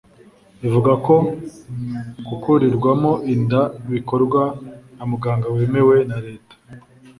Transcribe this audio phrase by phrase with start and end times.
[0.67, 1.15] Ivuga ko
[2.27, 3.61] gukurirwamo inda
[3.93, 4.43] bikorwa
[4.97, 6.55] na muganga wemewe na Leta.